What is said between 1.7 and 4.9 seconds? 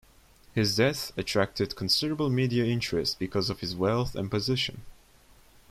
considerable media interest because of his wealth and position.